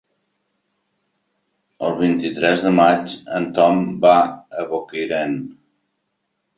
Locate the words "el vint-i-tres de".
1.89-2.73